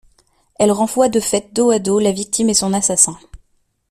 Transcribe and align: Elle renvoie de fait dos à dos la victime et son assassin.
Elle 0.57 0.71
renvoie 0.71 1.09
de 1.09 1.19
fait 1.19 1.53
dos 1.53 1.69
à 1.69 1.77
dos 1.77 1.99
la 1.99 2.11
victime 2.11 2.49
et 2.49 2.55
son 2.55 2.73
assassin. 2.73 3.19